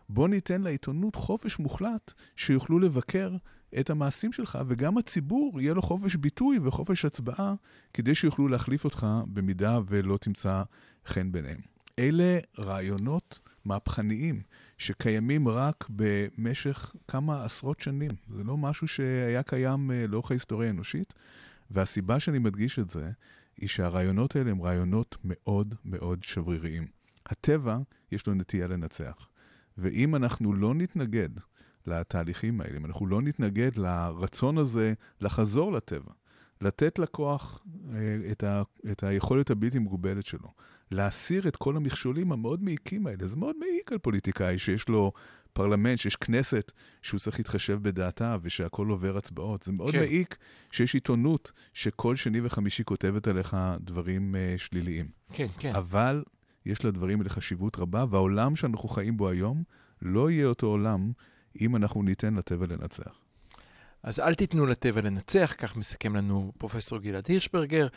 בוא 0.09 0.27
ניתן 0.27 0.61
לעיתונות 0.61 1.15
חופש 1.15 1.59
מוחלט 1.59 2.13
שיוכלו 2.35 2.79
לבקר 2.79 3.35
את 3.79 3.89
המעשים 3.89 4.33
שלך, 4.33 4.59
וגם 4.67 4.97
הציבור 4.97 5.61
יהיה 5.61 5.73
לו 5.73 5.81
חופש 5.81 6.15
ביטוי 6.15 6.59
וחופש 6.63 7.05
הצבעה, 7.05 7.53
כדי 7.93 8.15
שיוכלו 8.15 8.47
להחליף 8.47 8.83
אותך 8.83 9.07
במידה 9.27 9.79
ולא 9.87 10.17
תמצא 10.17 10.63
חן 11.05 11.31
ביניהם. 11.31 11.59
אלה 11.99 12.39
רעיונות 12.59 13.39
מהפכניים 13.65 14.41
שקיימים 14.77 15.47
רק 15.47 15.85
במשך 15.89 16.95
כמה 17.07 17.43
עשרות 17.43 17.79
שנים. 17.79 18.11
זה 18.29 18.43
לא 18.43 18.57
משהו 18.57 18.87
שהיה 18.87 19.43
קיים 19.43 19.91
אה, 19.91 20.07
לאורך 20.07 20.31
ההיסטוריה 20.31 20.67
האנושית, 20.67 21.13
והסיבה 21.71 22.19
שאני 22.19 22.39
מדגיש 22.39 22.79
את 22.79 22.89
זה, 22.89 23.11
היא 23.57 23.69
שהרעיונות 23.69 24.35
האלה 24.35 24.51
הם 24.51 24.61
רעיונות 24.61 25.17
מאוד 25.23 25.75
מאוד 25.85 26.23
שבריריים. 26.23 26.87
הטבע, 27.25 27.77
יש 28.11 28.27
לו 28.27 28.33
נטייה 28.33 28.67
לנצח. 28.67 29.27
ואם 29.79 30.15
אנחנו 30.15 30.53
לא 30.53 30.73
נתנגד 30.73 31.29
לתהליכים 31.85 32.61
האלה, 32.61 32.77
אם 32.77 32.85
אנחנו 32.85 33.07
לא 33.07 33.21
נתנגד 33.21 33.77
לרצון 33.77 34.57
הזה 34.57 34.93
לחזור 35.21 35.71
לטבע, 35.71 36.11
לתת 36.61 36.99
לכוח 36.99 37.61
אה, 37.93 38.31
את, 38.31 38.43
ה, 38.43 38.61
את 38.91 39.03
היכולת 39.03 39.49
הבלתי 39.49 39.79
מוגבלת 39.79 40.25
שלו, 40.25 40.53
להסיר 40.91 41.47
את 41.47 41.55
כל 41.55 41.75
המכשולים 41.75 42.31
המאוד 42.31 42.63
מעיקים 42.63 43.07
האלה. 43.07 43.25
זה 43.25 43.35
מאוד 43.35 43.55
מעיק 43.59 43.91
על 43.91 43.97
פוליטיקאי 43.97 44.59
שיש 44.59 44.89
לו 44.89 45.11
פרלמנט, 45.53 45.99
שיש 45.99 46.15
כנסת 46.15 46.71
שהוא 47.01 47.19
צריך 47.19 47.39
להתחשב 47.39 47.79
בדעתה 47.81 48.37
ושהכול 48.41 48.89
עובר 48.89 49.17
הצבעות. 49.17 49.63
זה 49.63 49.71
מאוד 49.71 49.91
כן. 49.91 49.99
מעיק 49.99 50.37
שיש 50.71 50.93
עיתונות 50.93 51.51
שכל 51.73 52.15
שני 52.15 52.41
וחמישי 52.43 52.83
כותבת 52.83 53.27
עליך 53.27 53.57
דברים 53.81 54.35
uh, 54.35 54.59
שליליים. 54.59 55.09
כן, 55.33 55.47
כן. 55.57 55.75
אבל 55.75 56.23
יש 56.69 56.85
לדברים 56.85 57.19
האלה 57.19 57.29
חשיבות 57.29 57.79
רבה, 57.79 58.05
והעולם 58.09 58.55
שאנחנו 58.55 58.89
חיים 58.89 59.17
בו 59.17 59.29
היום 59.29 59.63
לא 60.01 60.31
יהיה 60.31 60.45
אותו 60.45 60.67
עולם 60.67 61.11
אם 61.61 61.75
אנחנו 61.75 62.03
ניתן 62.03 62.33
לטבע 62.33 62.65
לנצח. 62.69 63.19
אז 64.03 64.19
אל 64.19 64.35
תיתנו 64.35 64.65
לטבע 64.65 65.01
לנצח, 65.01 65.53
כך 65.57 65.75
מסכם 65.75 66.15
לנו 66.15 66.51
פרופסור 66.57 66.99
גלעד 66.99 67.27
הירשברגר. 67.27 67.87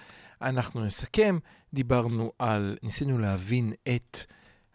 אנחנו 0.43 0.85
נסכם, 0.85 1.38
דיברנו 1.75 2.33
על, 2.38 2.76
ניסינו 2.83 3.19
להבין 3.19 3.73
את 3.95 4.19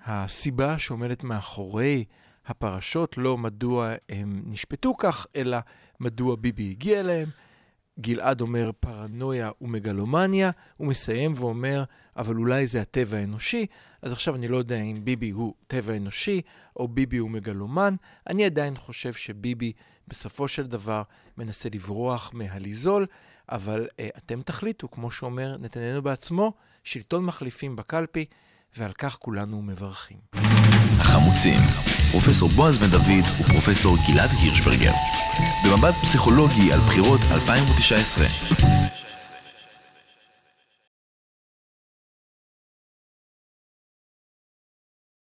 הסיבה 0.06 0.80
שעומדת 0.80 1.24
מאחורי 1.24 2.06
הפרשות, 2.46 3.18
לא 3.18 3.38
מדוע 3.38 3.94
הם 4.10 4.44
נשפטו 4.46 4.98
כך, 4.98 5.28
אלא 5.36 5.58
מדוע 6.00 6.36
ביבי 6.36 6.70
הגיע 6.70 7.00
אליהם. 7.00 7.30
גלעד 8.00 8.42
אומר 8.42 8.72
פרנויה 8.80 9.52
ומגלומניה, 9.62 10.52
הוא 10.78 10.88
מסיים 10.88 11.34
ואומר, 11.36 11.84
אבל 12.18 12.36
אולי 12.36 12.68
זה 12.68 12.82
הטבע 12.82 13.18
האנושי, 13.18 13.66
אז 14.02 14.12
עכשיו 14.12 14.36
אני 14.36 14.48
לא 14.48 14.58
יודע 14.58 14.76
אם 14.82 15.00
ביבי 15.04 15.30
הוא 15.30 15.54
טבע 15.68 15.98
אנושי 15.98 16.42
או 16.76 16.88
ביבי 16.88 17.18
הוא 17.18 17.30
מגלומן. 17.30 17.96
אני 18.30 18.46
עדיין 18.46 18.76
חושב 18.76 19.14
שביבי 19.14 19.72
בסופו 20.08 20.48
של 20.48 20.68
דבר 20.68 21.02
מנסה 21.38 21.70
לברוח 21.74 22.32
מהליזול, 22.34 23.06
אבל 23.50 23.88
אה, 24.00 24.10
אתם 24.18 24.42
תחליטו, 24.42 24.92
כמו 24.92 25.12
שאומר 25.12 25.58
נתניהו 25.60 26.02
בעצמו, 26.02 26.54
שלטון 26.84 27.26
מחליפים 27.26 27.76
בקלפי, 27.76 28.26
ועל 28.78 28.94
כך 28.94 29.18
כולנו 29.18 29.62
מברכים. 29.62 30.18
החמוצים, 31.00 31.60
פרופסור 32.12 32.50
בועז 32.50 32.78
בן 32.78 32.90
דוד 32.90 33.26
ופרופסור 33.40 33.98
גלעד 34.08 34.30
הירשברגר. 34.42 34.92
במבט 35.66 35.96
פסיכולוגי 36.02 36.74
על 36.74 36.80
בחירות 36.80 37.22
2019. 37.32 38.26